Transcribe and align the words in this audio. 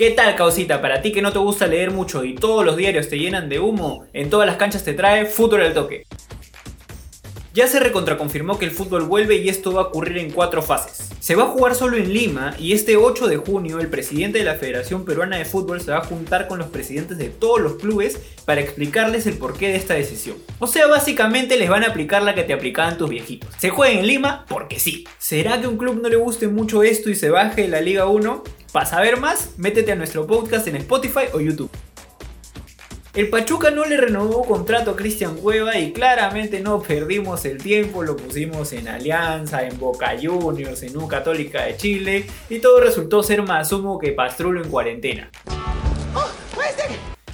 ¿Qué 0.00 0.12
tal, 0.12 0.34
causita? 0.34 0.80
Para 0.80 1.02
ti 1.02 1.12
que 1.12 1.20
no 1.20 1.30
te 1.30 1.38
gusta 1.38 1.66
leer 1.66 1.90
mucho 1.90 2.24
y 2.24 2.34
todos 2.34 2.64
los 2.64 2.74
diarios 2.74 3.10
te 3.10 3.18
llenan 3.18 3.50
de 3.50 3.60
humo, 3.60 4.06
en 4.14 4.30
todas 4.30 4.46
las 4.46 4.56
canchas 4.56 4.82
te 4.82 4.94
trae 4.94 5.26
Fútbol 5.26 5.60
al 5.60 5.74
Toque. 5.74 6.06
Ya 7.52 7.66
se 7.66 7.80
recontraconfirmó 7.80 8.58
que 8.58 8.64
el 8.64 8.70
fútbol 8.70 9.02
vuelve 9.02 9.36
y 9.36 9.50
esto 9.50 9.74
va 9.74 9.82
a 9.82 9.84
ocurrir 9.88 10.16
en 10.16 10.30
cuatro 10.30 10.62
fases. 10.62 11.10
Se 11.20 11.34
va 11.34 11.42
a 11.42 11.48
jugar 11.48 11.74
solo 11.74 11.98
en 11.98 12.14
Lima 12.14 12.54
y 12.58 12.72
este 12.72 12.96
8 12.96 13.28
de 13.28 13.36
junio 13.36 13.78
el 13.78 13.88
presidente 13.88 14.38
de 14.38 14.46
la 14.46 14.54
Federación 14.54 15.04
Peruana 15.04 15.36
de 15.36 15.44
Fútbol 15.44 15.82
se 15.82 15.90
va 15.90 15.98
a 15.98 16.04
juntar 16.06 16.48
con 16.48 16.60
los 16.60 16.68
presidentes 16.68 17.18
de 17.18 17.28
todos 17.28 17.60
los 17.60 17.74
clubes 17.74 18.18
para 18.46 18.62
explicarles 18.62 19.26
el 19.26 19.36
porqué 19.36 19.68
de 19.68 19.76
esta 19.76 19.92
decisión. 19.92 20.38
O 20.60 20.66
sea, 20.66 20.86
básicamente 20.86 21.58
les 21.58 21.68
van 21.68 21.84
a 21.84 21.88
aplicar 21.88 22.22
la 22.22 22.34
que 22.34 22.44
te 22.44 22.54
aplicaban 22.54 22.96
tus 22.96 23.10
viejitos. 23.10 23.50
Se 23.58 23.68
juega 23.68 24.00
en 24.00 24.06
Lima 24.06 24.46
porque 24.48 24.80
sí. 24.80 25.04
¿Será 25.18 25.60
que 25.60 25.66
un 25.66 25.76
club 25.76 26.00
no 26.00 26.08
le 26.08 26.16
guste 26.16 26.48
mucho 26.48 26.82
esto 26.84 27.10
y 27.10 27.14
se 27.14 27.28
baje 27.28 27.68
la 27.68 27.82
Liga 27.82 28.06
1? 28.06 28.44
Para 28.72 28.86
saber 28.86 29.18
más, 29.18 29.50
métete 29.56 29.90
a 29.90 29.96
nuestro 29.96 30.28
podcast 30.28 30.68
en 30.68 30.76
Spotify 30.76 31.24
o 31.32 31.40
YouTube. 31.40 31.70
El 33.14 33.28
Pachuca 33.28 33.72
no 33.72 33.84
le 33.84 33.96
renovó 33.96 34.44
contrato 34.44 34.92
a 34.92 34.96
Cristian 34.96 35.34
Cueva 35.34 35.76
y 35.76 35.92
claramente 35.92 36.60
no 36.60 36.80
perdimos 36.80 37.44
el 37.44 37.58
tiempo, 37.58 38.04
lo 38.04 38.16
pusimos 38.16 38.72
en 38.72 38.86
Alianza, 38.86 39.66
en 39.66 39.76
Boca 39.80 40.14
Juniors, 40.22 40.84
en 40.84 40.96
U 40.96 41.08
Católica 41.08 41.64
de 41.64 41.76
Chile 41.76 42.26
y 42.48 42.60
todo 42.60 42.80
resultó 42.80 43.24
ser 43.24 43.42
más 43.42 43.72
humo 43.72 43.98
que 43.98 44.12
pastrulo 44.12 44.62
en 44.62 44.70
cuarentena. 44.70 45.32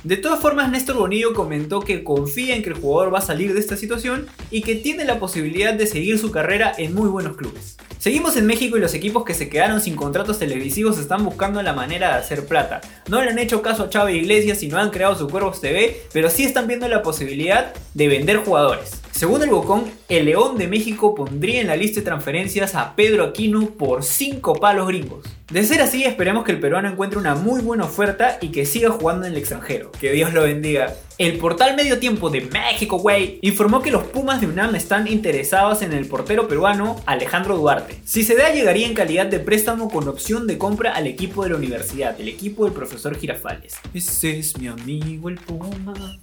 De 0.03 0.17
todas 0.17 0.41
formas, 0.41 0.71
Néstor 0.71 0.97
Bonillo 0.97 1.35
comentó 1.35 1.81
que 1.81 2.03
confía 2.03 2.57
en 2.57 2.63
que 2.63 2.71
el 2.71 2.77
jugador 2.77 3.13
va 3.13 3.19
a 3.19 3.23
salir 3.23 3.53
de 3.53 3.61
esta 3.61 3.77
situación 3.77 4.27
y 4.51 4.63
que 4.63 4.77
tiene 4.77 5.05
la 5.05 5.19
posibilidad 5.19 5.75
de 5.75 5.87
seguir 5.87 6.19
su 6.19 6.31
carrera 6.31 6.73
en 6.79 6.95
muy 6.95 7.11
buenos 7.11 7.37
clubes. 7.37 7.77
Seguimos 8.07 8.37
en 8.37 8.47
México 8.47 8.77
y 8.77 8.81
los 8.81 8.95
equipos 8.95 9.25
que 9.25 9.35
se 9.35 9.49
quedaron 9.49 9.81
sin 9.81 9.97
contratos 9.97 10.39
televisivos 10.39 10.97
están 10.97 11.25
buscando 11.25 11.61
la 11.61 11.73
manera 11.73 12.11
de 12.11 12.15
hacer 12.21 12.47
plata. 12.47 12.81
No 13.09 13.21
le 13.21 13.31
han 13.31 13.39
hecho 13.41 13.63
caso 13.63 13.83
a 13.83 13.91
Chávez 13.91 14.15
Iglesias 14.15 14.63
y 14.63 14.69
no 14.69 14.79
han 14.79 14.91
creado 14.91 15.19
su 15.19 15.27
Cuervos 15.29 15.61
TV, 15.61 16.03
pero 16.13 16.31
sí 16.31 16.45
están 16.45 16.69
viendo 16.69 16.87
la 16.87 17.03
posibilidad 17.03 17.75
de 17.95 18.07
vender 18.07 18.37
jugadores. 18.37 19.01
Según 19.17 19.43
el 19.43 19.49
Bocón, 19.49 19.85
el 20.11 20.27
León 20.27 20.59
de 20.59 20.69
México 20.69 21.15
pondría 21.15 21.63
en 21.63 21.69
la 21.69 21.77
lista 21.77 22.01
de 22.01 22.05
transferencias 22.05 22.75
a 22.75 22.95
Pedro 22.95 23.25
Aquino 23.25 23.71
por 23.71 24.05
5 24.05 24.57
palos 24.57 24.87
gringos. 24.89 25.25
De 25.51 25.65
ser 25.65 25.81
así, 25.81 26.05
esperemos 26.05 26.45
que 26.45 26.53
el 26.53 26.61
peruano 26.61 26.91
encuentre 26.91 27.19
una 27.19 27.35
muy 27.35 27.63
buena 27.63 27.85
oferta 27.85 28.37
y 28.43 28.49
que 28.49 28.67
siga 28.67 28.91
jugando 28.91 29.25
en 29.25 29.33
el 29.33 29.39
extranjero. 29.39 29.91
Que 29.93 30.13
Dios 30.13 30.35
lo 30.35 30.43
bendiga. 30.43 30.93
El 31.17 31.39
portal 31.39 31.75
Medio 31.77 31.99
Tiempo 31.99 32.29
de 32.29 32.43
México, 32.43 32.99
güey, 32.99 33.39
informó 33.41 33.81
que 33.81 33.91
los 33.91 34.05
Pumas 34.05 34.43
de 34.43 34.49
UNAM 34.49 34.75
están 34.75 35.09
interesados 35.09 35.81
en 35.81 35.95
el 35.95 36.05
portero 36.05 36.47
peruano 36.47 37.01
Alejandro 37.07 37.57
Duarte. 37.57 37.99
Si 38.05 38.23
se 38.23 38.37
da, 38.37 38.53
llegaría 38.53 38.87
en 38.87 38.93
calidad 38.93 39.25
de 39.25 39.41
préstamo 39.41 39.89
con 39.89 40.07
opción 40.09 40.47
de 40.47 40.59
compra 40.59 40.93
al 40.93 41.07
equipo 41.07 41.43
de 41.43 41.51
la 41.51 41.57
universidad, 41.57 42.21
el 42.21 42.29
equipo 42.29 42.65
del 42.65 42.75
profesor 42.75 43.17
Girafales. 43.17 43.77
Ese 43.95 44.39
es 44.41 44.59
mi 44.59 44.69
amigo 44.69 45.31
el 45.31 45.37
Puma. 45.37 46.19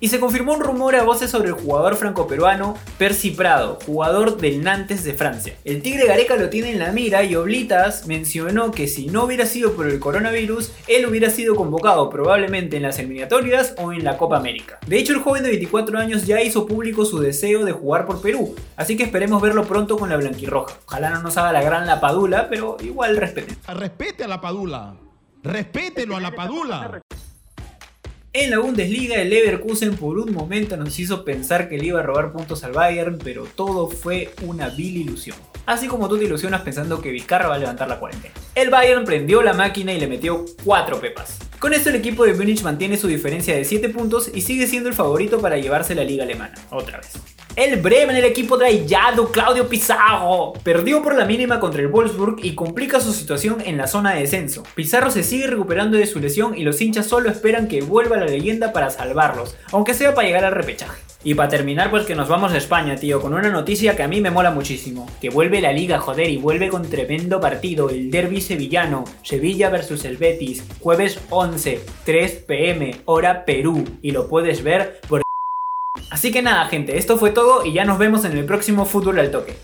Y 0.00 0.08
se 0.08 0.20
confirmó 0.20 0.54
un 0.54 0.60
rumor 0.60 0.94
a 0.96 1.02
voces 1.02 1.30
sobre 1.30 1.48
el 1.48 1.54
jugador 1.54 1.96
franco-peruano 1.96 2.76
Percy 2.98 3.30
Prado, 3.30 3.78
jugador 3.86 4.36
del 4.36 4.62
Nantes 4.62 5.04
de 5.04 5.14
Francia. 5.14 5.56
El 5.64 5.82
Tigre 5.82 6.06
Gareca 6.06 6.36
lo 6.36 6.50
tiene 6.50 6.72
en 6.72 6.78
la 6.78 6.92
mira 6.92 7.24
y 7.24 7.34
Oblitas 7.34 8.06
mencionó 8.06 8.70
que 8.70 8.88
si 8.88 9.06
no 9.06 9.24
hubiera 9.24 9.46
sido 9.46 9.72
por 9.72 9.86
el 9.86 9.98
coronavirus, 9.98 10.72
él 10.88 11.06
hubiera 11.06 11.30
sido 11.30 11.54
convocado 11.54 12.10
probablemente 12.10 12.76
en 12.76 12.82
las 12.82 12.98
eliminatorias 12.98 13.74
o 13.78 13.92
en 13.92 14.04
la 14.04 14.18
Copa 14.18 14.36
América. 14.36 14.78
De 14.86 14.98
hecho, 14.98 15.12
el 15.12 15.20
joven 15.20 15.42
de 15.42 15.50
24 15.50 15.98
años 15.98 16.26
ya 16.26 16.42
hizo 16.42 16.66
público 16.66 17.04
su 17.04 17.18
deseo 17.18 17.64
de 17.64 17.72
jugar 17.72 18.06
por 18.06 18.20
Perú, 18.20 18.54
así 18.76 18.96
que 18.96 19.04
esperemos 19.04 19.40
verlo 19.40 19.64
pronto 19.64 19.96
con 19.96 20.10
la 20.10 20.16
blanquirroja. 20.16 20.76
Ojalá 20.86 21.10
no 21.10 21.22
nos 21.22 21.36
haga 21.36 21.52
la 21.52 21.62
gran 21.62 21.86
lapadula, 21.86 22.48
pero 22.48 22.76
igual 22.80 23.16
respeten. 23.16 23.56
Respete 23.66 24.24
a 24.24 24.28
la 24.28 24.40
padula. 24.40 25.05
Respételo 25.46 26.16
a 26.16 26.20
la 26.20 26.32
padula. 26.32 27.00
En 28.32 28.50
la 28.50 28.58
Bundesliga, 28.58 29.16
el 29.16 29.30
Leverkusen 29.30 29.96
por 29.96 30.18
un 30.18 30.32
momento 30.32 30.76
nos 30.76 30.98
hizo 30.98 31.24
pensar 31.24 31.68
que 31.68 31.78
le 31.78 31.86
iba 31.86 32.00
a 32.00 32.02
robar 32.02 32.32
puntos 32.32 32.64
al 32.64 32.72
Bayern, 32.72 33.18
pero 33.22 33.44
todo 33.44 33.88
fue 33.88 34.34
una 34.42 34.68
vil 34.68 34.96
ilusión. 34.96 35.38
Así 35.64 35.86
como 35.86 36.08
tú 36.08 36.18
te 36.18 36.24
ilusionas 36.24 36.60
pensando 36.62 37.00
que 37.00 37.10
Vizcarra 37.10 37.48
va 37.48 37.54
a 37.54 37.58
levantar 37.58 37.88
la 37.88 37.98
cuarentena. 37.98 38.34
El 38.54 38.70
Bayern 38.70 39.04
prendió 39.04 39.40
la 39.40 39.52
máquina 39.52 39.92
y 39.92 40.00
le 40.00 40.06
metió 40.06 40.44
4 40.64 41.00
pepas. 41.00 41.38
Con 41.58 41.72
esto 41.72 41.88
el 41.88 41.96
equipo 41.96 42.24
de 42.24 42.34
Múnich 42.34 42.62
mantiene 42.62 42.98
su 42.98 43.06
diferencia 43.06 43.56
de 43.56 43.64
7 43.64 43.88
puntos 43.88 44.30
y 44.34 44.42
sigue 44.42 44.66
siendo 44.66 44.88
el 44.88 44.94
favorito 44.94 45.40
para 45.40 45.56
llevarse 45.56 45.94
la 45.94 46.04
liga 46.04 46.24
alemana, 46.24 46.54
otra 46.70 46.98
vez. 46.98 47.12
El 47.56 47.80
Bremen, 47.80 48.14
el 48.14 48.26
equipo 48.26 48.58
traillado, 48.58 49.32
Claudio 49.32 49.66
Pizarro, 49.66 50.52
perdió 50.62 51.02
por 51.02 51.16
la 51.16 51.24
mínima 51.24 51.58
contra 51.58 51.80
el 51.80 51.88
Wolfsburg 51.88 52.44
y 52.44 52.54
complica 52.54 53.00
su 53.00 53.14
situación 53.14 53.62
en 53.64 53.78
la 53.78 53.86
zona 53.86 54.12
de 54.12 54.20
descenso. 54.20 54.62
Pizarro 54.74 55.10
se 55.10 55.22
sigue 55.22 55.46
recuperando 55.46 55.96
de 55.96 56.06
su 56.06 56.20
lesión 56.20 56.54
y 56.54 56.64
los 56.64 56.78
hinchas 56.82 57.06
solo 57.06 57.30
esperan 57.30 57.66
que 57.66 57.80
vuelva 57.80 58.18
la 58.18 58.26
leyenda 58.26 58.74
para 58.74 58.90
salvarlos, 58.90 59.56
aunque 59.72 59.94
sea 59.94 60.14
para 60.14 60.26
llegar 60.26 60.44
al 60.44 60.52
repechaje. 60.52 61.00
Y 61.24 61.34
para 61.34 61.48
terminar, 61.48 61.90
pues 61.90 62.04
que 62.04 62.14
nos 62.14 62.28
vamos 62.28 62.52
a 62.52 62.58
España, 62.58 62.96
tío, 62.96 63.22
con 63.22 63.32
una 63.32 63.48
noticia 63.48 63.96
que 63.96 64.02
a 64.02 64.08
mí 64.08 64.20
me 64.20 64.30
mola 64.30 64.50
muchísimo. 64.50 65.08
Que 65.18 65.30
vuelve 65.30 65.62
la 65.62 65.72
liga, 65.72 65.98
joder, 65.98 66.28
y 66.28 66.36
vuelve 66.36 66.68
con 66.68 66.88
tremendo 66.90 67.40
partido, 67.40 67.88
el 67.88 68.10
derby 68.10 68.42
sevillano, 68.42 69.04
Sevilla 69.22 69.70
versus 69.70 70.04
el 70.04 70.18
Betis, 70.18 70.62
jueves 70.78 71.18
11, 71.30 71.80
3 72.04 72.32
pm, 72.46 73.00
hora 73.06 73.46
Perú, 73.46 73.82
y 74.02 74.10
lo 74.10 74.28
puedes 74.28 74.62
ver 74.62 75.00
por 75.08 75.25
Así 76.10 76.30
que 76.30 76.42
nada, 76.42 76.66
gente, 76.66 76.98
esto 76.98 77.18
fue 77.18 77.30
todo 77.30 77.64
y 77.64 77.72
ya 77.72 77.84
nos 77.84 77.98
vemos 77.98 78.24
en 78.24 78.36
el 78.36 78.44
próximo 78.44 78.84
Fútbol 78.84 79.18
al 79.18 79.30
Toque. 79.30 79.56